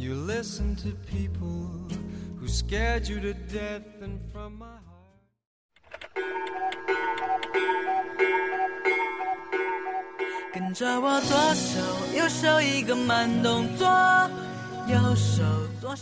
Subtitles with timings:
[0.00, 1.70] You listen to people
[2.38, 4.96] who scared you to death and from my heart
[10.52, 11.78] 跟着我左手
[12.16, 14.49] 右手一个慢动作右手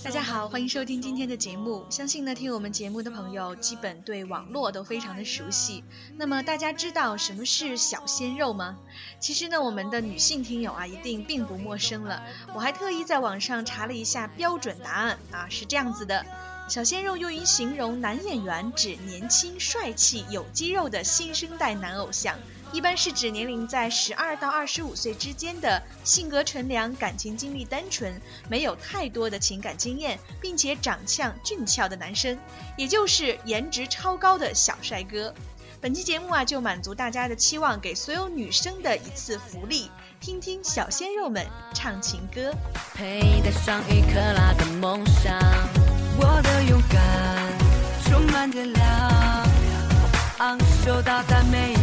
[0.04, 1.86] 大家好，欢迎收听今天的节目。
[1.92, 5.84] 相信呢，听我们节目的朋友，基本对网络都非常的熟悉。
[6.18, 8.78] 那么，大家知道什么是小鲜肉吗？
[9.20, 12.24] 其实呢，我们的女性听友啊，一定并不陌生了。
[12.56, 16.26] 我还特意在网上查了一下标准答案啊，是这样子的：
[16.68, 22.36] 小鲜肉用于形容男演员，指年轻、帅气、有肌肉的新生代男偶像。
[22.72, 28.14] 一般是指年龄在十二到二十五岁之间的，性格纯良、感情经历单纯、
[28.48, 32.38] 没有太多的情感经验，并且长相俊俏的男生，
[32.78, 35.34] 也就是颜值超高的小帅哥。
[35.82, 39.90] 本期节目啊，就满足大家的期望，给所有女生的一次福利，
[40.20, 42.54] 听听小鲜肉们唱情歌。
[42.94, 45.34] 佩戴上一克拉的梦想，
[46.18, 47.48] 我的勇敢
[48.04, 49.50] 充满着亮。
[50.40, 51.79] 昂首到达每一。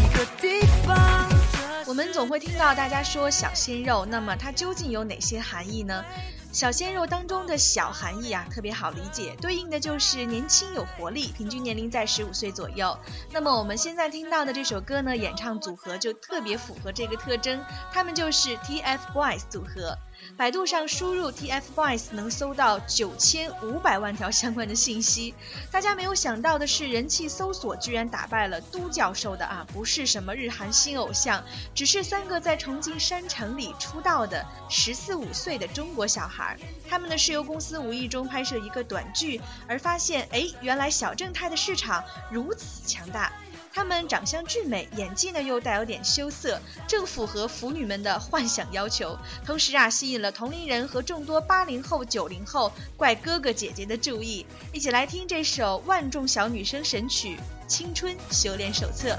[1.86, 6.04] 我们总会听到大家说小鲜肉，那么它究竟有哪些含义呢？
[6.52, 12.98] 小鲜肉当中的小含义啊，特别好理解，对应的就是年轻有活力，平均年龄在十五岁左右。
[13.30, 19.96] 那么我们现在听到的这首歌呢，演唱组合就特别符合这个特征，他们就是 TFBOYS 组合。
[20.36, 25.34] 百度上输入 TFBOYS 能搜到九千五百万条相关的信息。
[25.70, 31.42] 大家没有想到的是，人气搜索居然打败了都教授的啊，不是什么日韩新偶像，
[31.74, 36.58] 只是三个在重庆山城里出道的十四五岁的中国小孩。
[36.88, 43.32] 他们呢是由公司无意中拍摄一个短剧，而发现，哎，原来小正太的市场如此强大。
[43.76, 49.14] 他们长相俊美，演技呢又带有点羞涩，正符合腐女们的幻想要求。
[49.44, 54.46] 同时啊，吸引了同龄人和众多八零后、九零后怪哥哥姐姐的注意。
[54.72, 57.36] 一起来听这首万众小女生神曲
[57.68, 59.10] 《青春修炼手册》。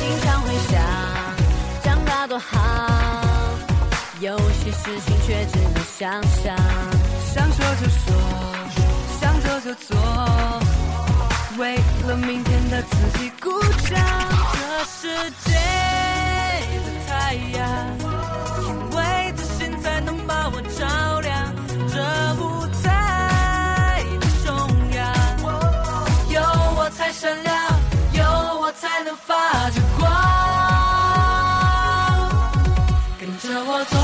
[0.00, 0.82] 经常会想，
[1.84, 3.56] 长大多好，
[4.18, 6.56] 有些事情却只能想象，
[12.26, 13.98] 明天的自己鼓掌。
[14.54, 15.50] 这世界
[16.84, 17.60] 的太阳，
[18.62, 18.66] 因
[18.96, 18.98] 为
[19.36, 21.54] 自信才能把我照亮。
[21.88, 21.96] 这
[22.40, 22.42] 舞
[22.82, 24.50] 台的中
[24.94, 25.00] 央，
[26.30, 26.40] 有
[26.76, 27.54] 我才闪亮，
[28.12, 28.22] 有
[28.60, 30.08] 我才能发着光。
[33.18, 33.98] 跟着我左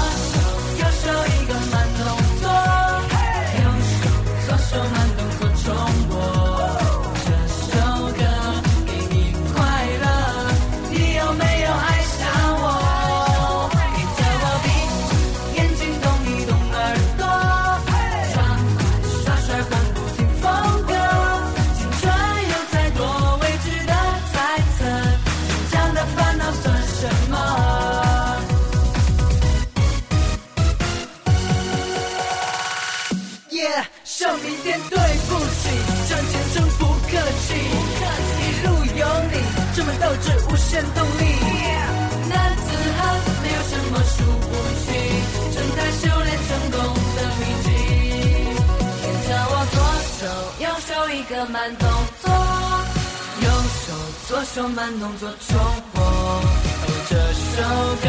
[51.46, 51.88] 慢动
[52.22, 52.30] 作，
[53.40, 53.92] 右手
[54.28, 55.58] 左手慢动作重
[55.94, 56.42] 播。
[57.08, 57.62] 这首
[58.02, 58.08] 歌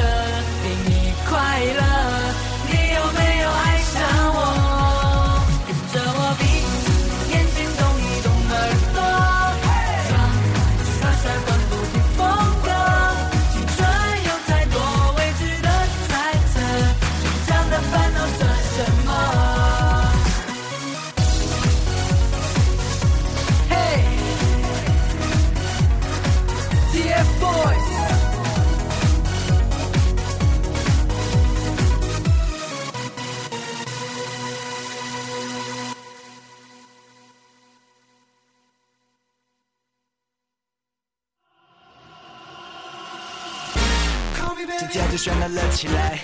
[44.60, 46.20] 今天就喧闹了起来，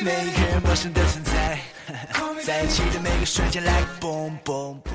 [0.00, 1.58] 每一个人陌生的存在，
[2.44, 4.90] 在一起的每个瞬间，like boom boom boom。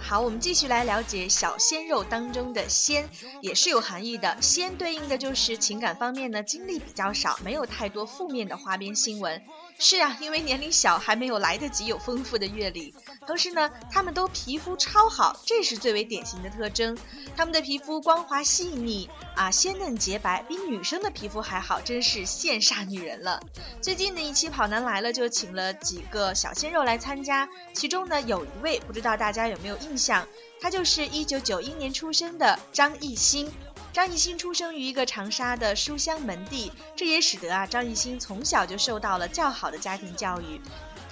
[0.00, 3.06] 好，我们继续来了解小鲜肉当中的鲜，
[3.42, 4.34] 也是有含义的。
[4.40, 9.42] 鲜对应的就是情感方面呢，经历比较少，没有太多负面的花边新闻。
[9.78, 12.94] 是啊，因为年龄小，还没有来得及有丰富的阅历。
[13.26, 16.96] 同时呢，他们都皮肤超好，这是最为典型的特征。
[17.36, 23.40] 他们的皮肤光滑细腻啊，鲜嫩洁白，比女生的皮肤还好，真是羡煞女人了。
[23.80, 30.26] 最近的一期《跑男来了》就请了几个小鲜肉来参加，其中呢有一位不知道大家有没有印象，
[30.60, 33.50] 他就是一九九一年出生的张艺兴。
[33.92, 40.60] 张艺兴出生于一个长沙的书香门第，这也使得啊张艺兴从小就受到了较好的家庭教育。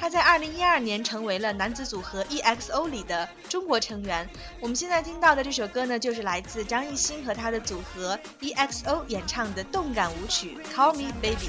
[0.01, 4.29] 他在二零一二年成为了男子组合 EXO 里的中国成员。
[4.61, 11.49] 我们现在听到的这首歌呢，就是来自张艺兴和他的组合 EXO 演唱的动感舞曲《Call Me Baby》。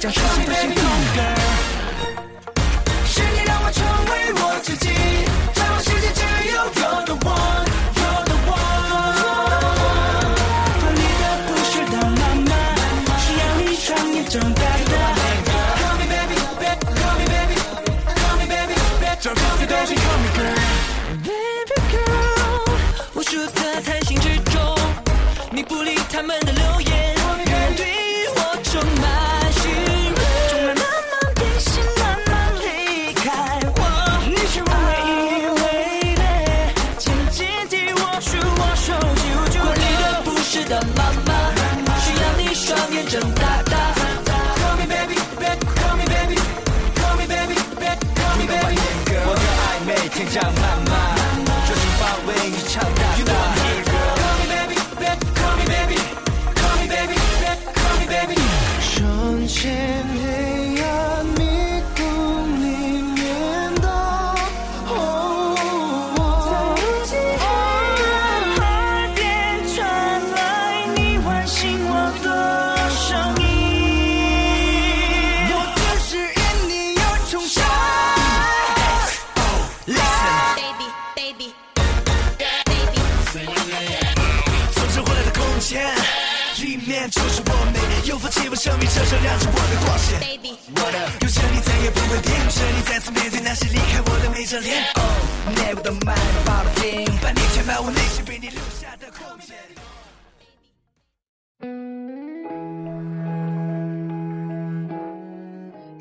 [0.00, 0.08] 是
[26.10, 26.39] 他们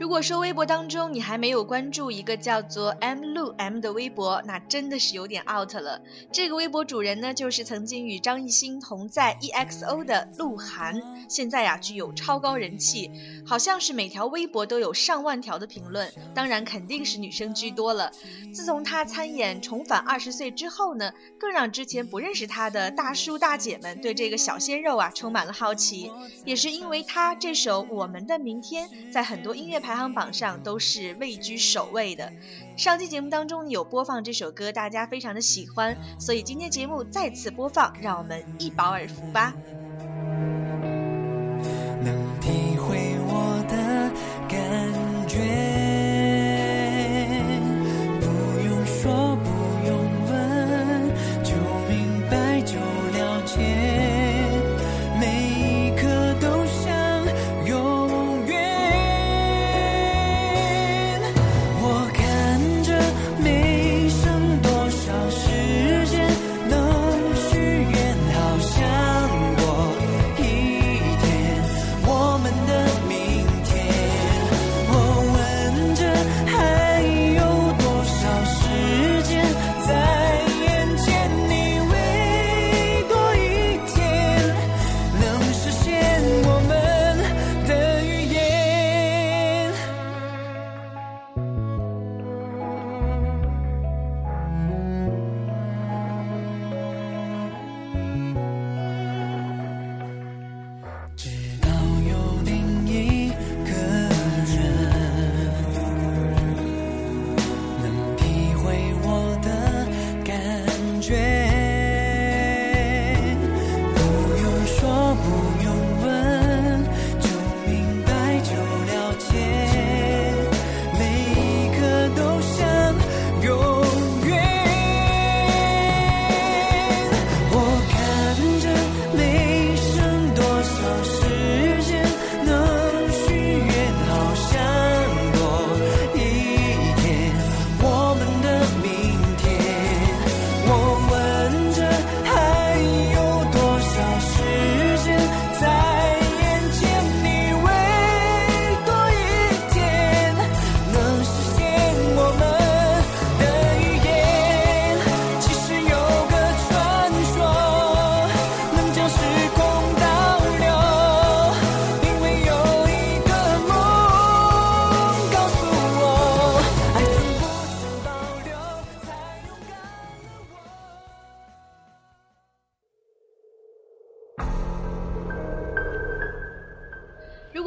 [0.09, 6.01] 如果说微博当中你还没有关注一个叫做 M 路 M 的微博，那真的是有点 out 了。
[6.31, 13.11] 这个微博主人呢，就是曾经与张艺兴同在 EXO 的鹿晗，现在呀具有超高人气，
[13.45, 18.11] 好像是每条微博都有上万条的评论，当然肯定是女生居多了。
[18.51, 26.11] 自从他参演《重返二十岁》之后呢，更让之前不认识他的大叔大姐们对这个小鲜肉啊充满了好奇。
[26.45, 29.98] 也是因为他这首《我们的明天》在很多音乐排行。
[30.07, 32.31] 榜上都是位居首位的。
[32.77, 39.53] 上期节目当中有播放这首歌，大家非常的喜欢，所以今天节目再次播放，让我们一饱耳福吧。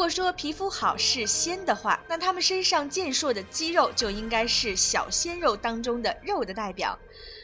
[0.03, 6.99] 如果说皮肤好是仙的话，那他们身上健硕的肌肉就应该是小鲜肉当中的肉的代表。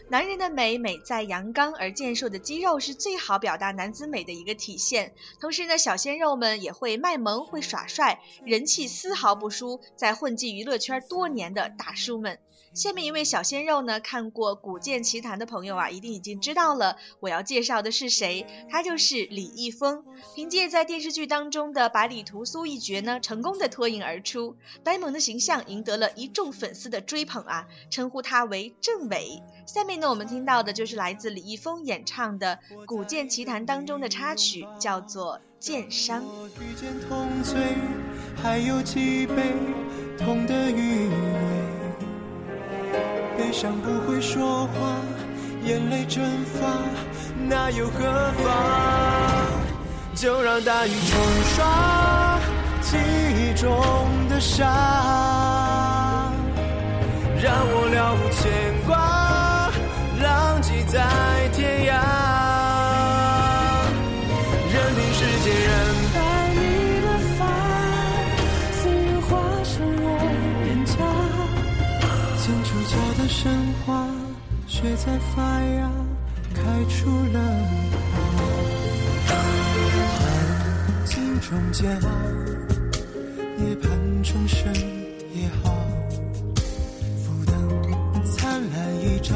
[0.08, 5.14] 男人的美美在阳刚，而健硕的肌肉是最好表达男子美的一个体现。
[5.40, 12.40] 同时呢，小鲜肉们也会卖萌，会耍帅，人气丝毫不输在混迹娱乐圈多年的大叔们。
[12.78, 20.04] 下面一位小鲜肉呢，看过《古剑奇谭》的朋友啊，一定已经知道了我要介绍的是谁，他就是李易峰。
[20.37, 24.54] 凭借在电视剧当中的百里屠苏一角呢，成功的脱颖而出，
[24.85, 29.42] 呆萌的形象赢得了一众粉丝的追捧啊，称呼他为政委。
[29.66, 36.23] 下面呢，我们听到的就是来自李易峰演唱的《古剑奇谭》当中的插曲，叫做《剑伤》。
[38.40, 39.52] 还有几杯
[40.16, 41.11] 痛的余，
[43.49, 45.00] 悲伤不会说话，
[45.64, 46.69] 眼泪蒸发，
[47.49, 48.05] 那又何
[48.45, 48.52] 妨？
[50.14, 51.19] 就让大雨冲
[51.57, 52.38] 刷
[52.83, 53.67] 记忆中
[54.28, 54.67] 的伤，
[57.43, 58.45] 让我了无牵
[58.87, 59.71] 挂。
[60.23, 62.05] 浪迹在天涯，
[74.80, 75.90] 却在发芽，
[76.54, 77.40] 开出了
[79.26, 79.26] 花。
[79.26, 80.16] 寒
[81.04, 82.08] 镜中煎熬，
[83.58, 83.90] 夜盼
[84.23, 84.73] 重生
[85.35, 85.75] 也好，
[87.25, 87.52] 浮灯
[88.25, 89.35] 灿烂一朝。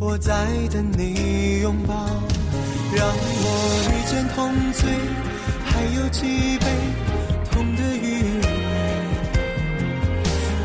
[0.00, 1.94] 我在等你拥抱，
[2.96, 3.46] 让我
[3.90, 4.88] 遇见同醉，
[5.66, 6.66] 还有几杯
[7.50, 8.44] 痛的余味。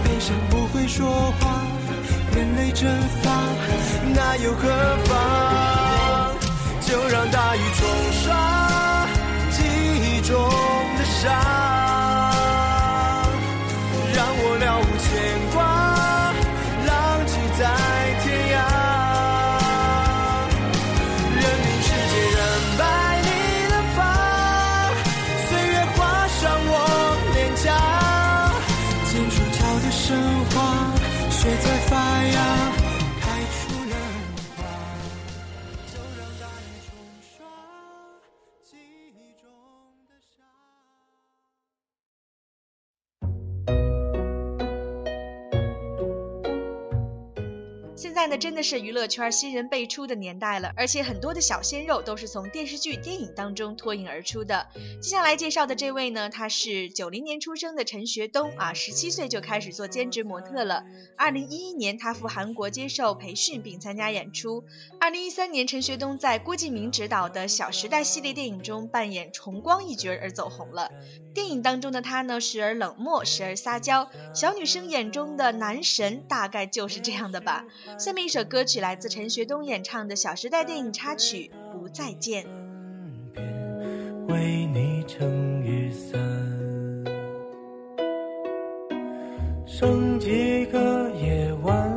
[0.05, 1.05] 悲伤不会说
[1.41, 1.56] 话，
[2.57, 2.89] 泪蒸
[3.21, 3.31] 发，
[4.15, 4.67] 那又何
[5.05, 6.35] 妨？
[6.81, 7.87] 就让大雨冲
[48.37, 54.67] 真的是娱乐圈新人辈出的年代了，而且很多的小鲜肉都是从电视剧、电影当中脱颖而出的。
[55.01, 60.83] 接下来介绍的这位呢，他是九零年出生的陈学冬啊，十七岁就开始做兼职模特了。
[61.15, 64.63] 二零一一年，他赴韩国接受培训并参加演出。
[64.99, 70.91] 二零一三年，陈学冬在郭敬明执导的《小时代》系列电影中扮演重光一角而走红了。
[71.33, 77.65] 电影当中的他呢，时而冷漠，时而撒娇，小女生眼中的男神大概就是这样的吧。
[77.99, 82.43] 下面一首歌曲来自陈学冬演唱的《小时代》电影插曲《不再见》。
[84.27, 86.19] 为你撑雨伞，
[89.65, 91.89] 剩几个夜晚，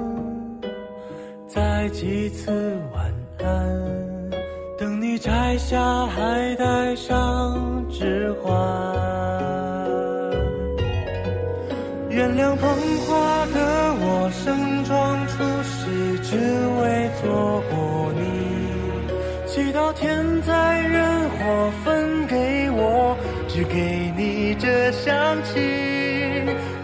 [1.48, 4.30] 再几次晚安，
[4.78, 8.89] 等你摘下还带上指环。
[24.90, 25.54] 你这香气。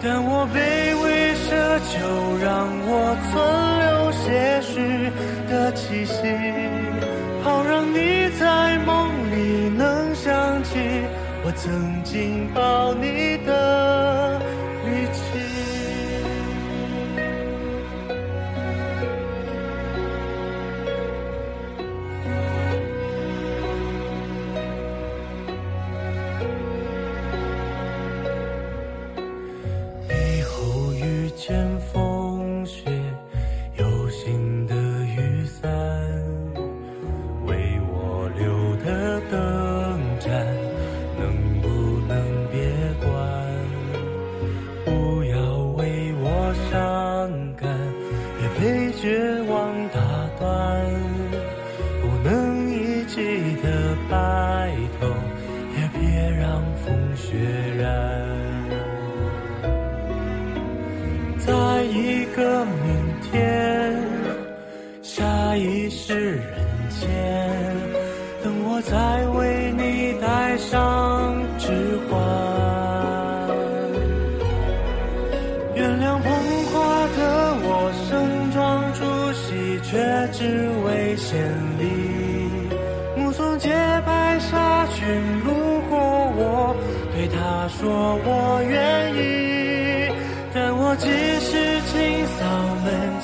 [0.01, 0.57] 但我卑
[1.03, 1.51] 微奢
[1.91, 2.47] 求，让
[2.87, 2.91] 我
[3.27, 3.35] 存
[3.83, 4.25] 留些
[4.63, 4.71] 许
[5.51, 6.23] 的气息，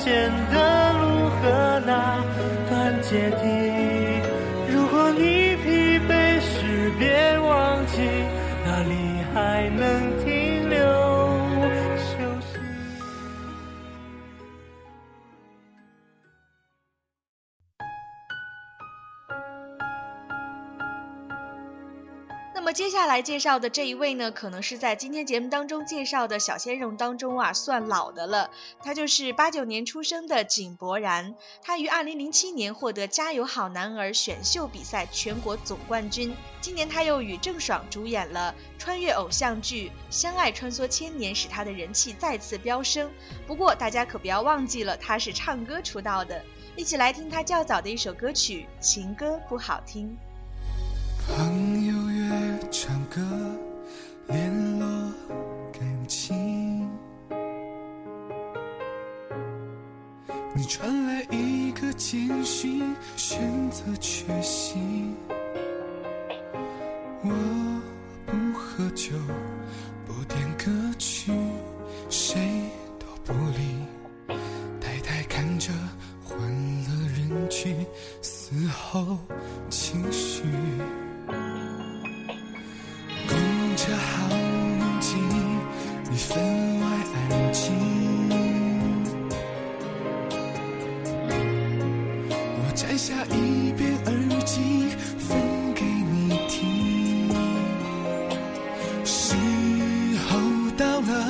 [0.02, 2.18] 门前的路和那
[2.68, 3.42] 段阶梯。
[4.68, 8.02] 如果你疲惫时，别忘记
[8.64, 10.11] 哪里还能
[22.72, 28.50] 接下来介绍的这一位呢，可能是在今天节目当中介绍的小鲜肉当中啊算老的了。
[28.82, 36.34] 他就是八九年出生的井柏然，他于二零零七年获得《加油好男儿》选秀比赛全国总冠军。
[36.60, 43.10] 今年他又与郑爽主演了穿越偶像剧《相爱穿梭千年》，使他的人气再次飙升。
[43.46, 46.42] 不过大家可不要忘记了，他是唱歌出道的。
[46.74, 50.08] 一起来听他较早的一首歌曲《情歌不好听》。
[51.36, 51.94] 朋友
[52.72, 53.20] 唱歌，
[54.28, 55.12] 联络
[55.70, 56.88] 感情。
[60.54, 62.82] 你传来一个简讯，
[63.14, 64.78] 选择缺席。
[93.34, 94.60] 一边耳机，
[95.18, 95.38] 分
[95.74, 97.28] 给你听。
[99.04, 99.34] 时
[100.28, 100.38] 候
[100.76, 101.28] 到了，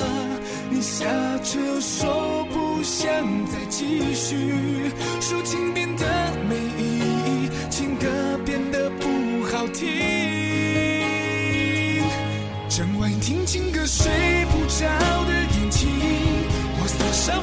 [0.70, 1.06] 你下
[1.42, 3.06] 车说不想
[3.46, 6.04] 再继续，抒情变得
[6.48, 8.06] 没意义，情歌
[8.44, 9.88] 变得不好听。
[12.68, 14.10] 整晚听情歌睡
[14.46, 14.86] 不着
[15.26, 15.88] 的眼睛，
[16.80, 17.42] 我锁上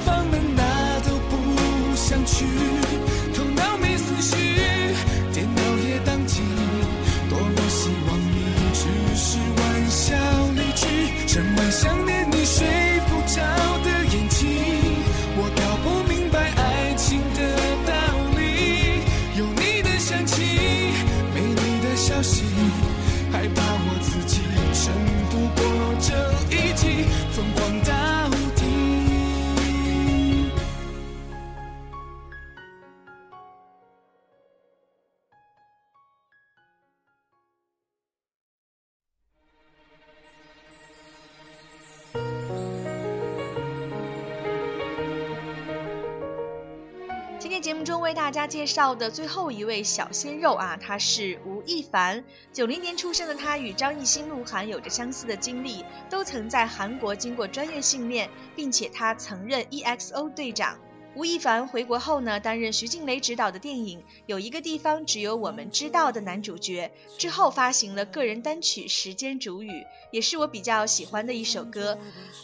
[48.29, 52.23] 大家介绍的最后一位小鲜肉啊，他是吴亦凡。
[52.53, 60.77] 九零年出生的他，与张艺兴、鹿晗有着相似的经历，都曾在韩国经过专业训练，并且他曾任 EXO 队长。
[61.15, 66.91] 吴亦凡回国后呢，担任徐静蕾执导的电影《有一个地方只有我们知道》的男主角。
[67.17, 69.69] 之后发行了个人单曲《时间煮雨》，
[70.11, 71.97] 也是我比较喜欢的一首歌。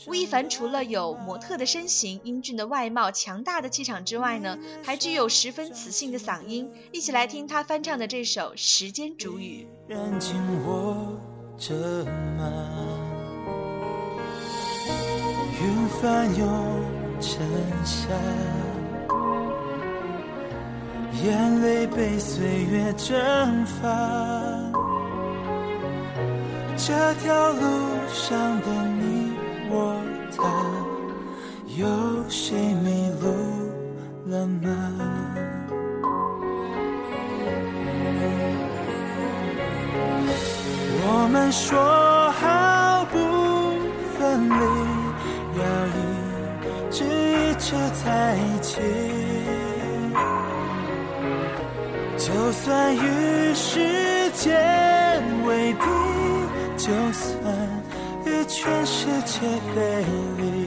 [0.07, 6.69] 吴亦凡除了有模特的身形、英俊的外貌、强大的气场之外呢，还具有十分磁性的嗓音。
[6.91, 9.67] 一起来听他翻唱的这首《时间煮雨》。
[9.93, 11.17] 燃尽我
[11.57, 12.03] 这
[12.35, 12.51] 满，
[15.61, 17.45] 云翻涌成
[17.83, 18.09] 山，
[21.23, 23.89] 眼泪被岁月蒸发。
[26.77, 27.61] 这条路
[28.09, 28.67] 上的
[28.99, 29.33] 你
[29.69, 29.95] 我
[30.37, 30.43] 他，
[31.77, 31.87] 有
[32.29, 33.27] 谁迷路
[34.27, 34.69] 了吗？
[41.07, 41.77] 我们说
[52.63, 55.85] 算与时间为敌，
[56.77, 57.83] 就算
[58.25, 59.41] 与全世界
[59.75, 60.03] 背
[60.37, 60.65] 离。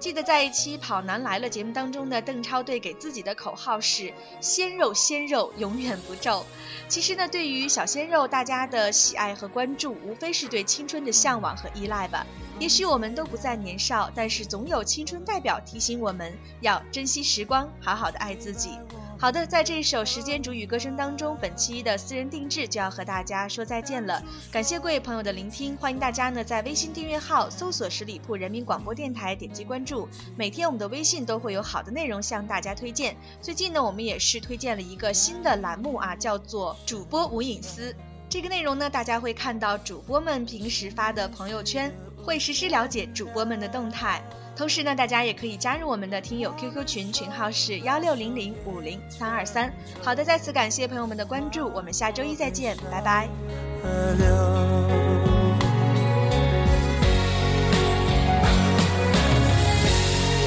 [0.00, 6.44] 记得在一期《跑男来了》节目当中呢，邓超对给自己的口号是“鲜肉鲜肉，永远不皱”。
[6.88, 12.26] 其实呢，对于小鲜肉，大家的喜爱和关注，无非是对青春的向往和依赖吧。
[12.58, 18.78] 也许我们都不再年少，但是总有青春代表提醒我们要珍惜时光，好好的爱自己。
[19.24, 24.22] 好的，在这一首《时间煮雨》歌声当中，本期的私人定制就要和大家说再见了。
[24.52, 30.06] 感谢各位朋友的聆听，欢迎大家呢在微信订阅号搜索十里铺人民广播电台，点击关注。
[30.36, 33.16] 每天我们的微信都会有好的内容向大家推荐。
[33.40, 37.96] 最近呢，我们也是推荐了一个新的栏目啊，叫做“主播无隐私”。
[38.28, 41.90] 这个内容呢，大家会看到主播们平时发的朋友圈，
[42.22, 44.22] 会实时了解主播们的动态。
[44.56, 49.72] 同时呢，大家也可以加入我们的听友 QQ 群，群号是幺六零零五零三二三。
[50.02, 53.28] 好的，再次感谢朋友们的关注，我们下周一再见，拜拜。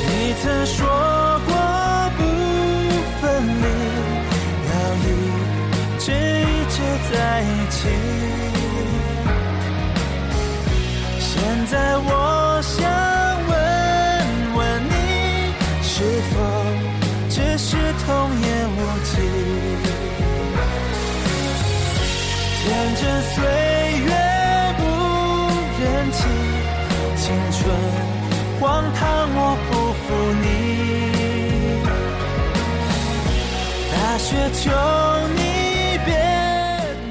[0.07, 0.87] 你曾说
[1.45, 1.53] 过
[2.17, 2.23] 不
[3.19, 3.65] 分离，
[4.69, 5.05] 要一
[5.99, 6.75] 直一直
[7.11, 7.77] 在一起。
[11.19, 12.09] 现在我
[34.17, 34.71] 雪求
[35.35, 35.43] 你
[36.03, 36.11] 别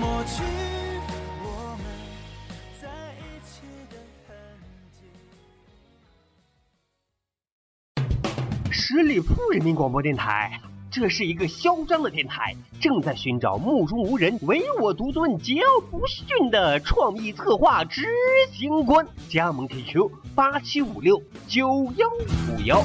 [0.00, 0.42] 抹去
[1.40, 1.46] 我
[1.78, 1.86] 们
[2.82, 2.88] 在
[3.20, 4.34] 一起的痕
[4.92, 4.98] 迹。
[8.72, 18.04] 十里铺人民广播电台，这是一个嚣张的电台，正在寻找目中无人、唯我独尊、桀骜不驯的创意策划执
[18.52, 19.06] 行官。
[19.28, 22.08] 加盟 QQ 八七五六九幺
[22.50, 22.84] 五幺。